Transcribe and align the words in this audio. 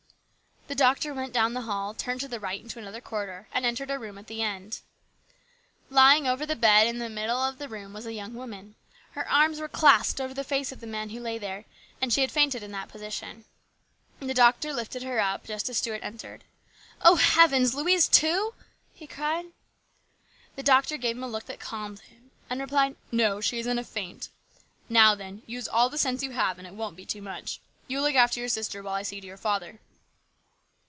The 0.67 0.85
doctor 0.91 1.13
went 1.13 1.33
down 1.33 1.53
the 1.53 1.63
hall, 1.67 1.93
turned 1.93 2.21
to 2.21 2.29
the 2.29 2.39
right 2.39 2.61
into 2.61 2.79
another 2.79 3.01
corridor, 3.01 3.49
and 3.51 3.65
entered 3.65 3.91
a 3.91 3.99
room 3.99 4.17
at 4.17 4.27
the 4.27 4.41
end. 4.41 4.79
Lying 5.89 6.25
over 6.25 6.45
the 6.45 6.55
bed 6.55 6.87
in 6.87 6.97
the 6.97 7.09
middle 7.09 7.39
of 7.43 7.57
the 7.57 7.67
room 7.67 7.91
was 7.91 8.05
a 8.05 8.13
young 8.13 8.35
woman. 8.35 8.75
Her 9.11 9.27
arms 9.29 9.59
were 9.59 9.67
clasped 9.67 10.21
over 10.21 10.33
the 10.33 10.45
face 10.45 10.71
of 10.71 10.79
the 10.79 10.87
man 10.87 11.09
who 11.09 11.19
lay 11.19 11.37
there, 11.37 11.65
and 12.01 12.13
she 12.13 12.21
had 12.21 12.31
fainted 12.31 12.63
in 12.63 12.71
that 12.71 12.87
position. 12.87 13.43
The 14.21 14.33
doctor 14.33 14.71
lifted 14.71 15.03
her 15.03 15.19
up 15.19 15.43
just 15.43 15.67
as 15.67 15.77
Stuart 15.77 15.99
entered." 16.03 16.45
Oh, 17.01 17.15
heavens! 17.17 17.75
Louise 17.75 18.07
too!" 18.07 18.53
he 18.93 19.07
cried. 19.07 19.47
The 20.55 20.63
doctor 20.63 20.95
gave 20.95 21.17
him 21.17 21.23
a 21.23 21.27
look 21.27 21.47
that 21.47 21.59
calmed 21.59 21.99
him 21.99 22.31
and 22.49 22.61
replied:" 22.61 22.95
No, 23.11 23.41
she 23.41 23.59
is 23.59 23.67
in 23.67 23.77
a 23.77 23.83
faint. 23.83 24.29
Now, 24.87 25.15
then, 25.15 25.41
use 25.45 25.67
all 25.67 25.89
the 25.89 25.97
sense 25.97 26.23
you 26.23 26.31
have 26.31 26.57
and 26.57 26.65
it 26.65 26.75
won't 26.75 26.95
be 26.95 27.05
too 27.05 27.21
much. 27.21 27.59
You 27.89 27.99
look 27.99 28.15
after 28.15 28.39
your 28.39 28.47
sister 28.47 28.81
while 28.81 28.95
I 28.95 29.03
see 29.03 29.19
to 29.19 29.27
your 29.27 29.35
father." 29.35 29.81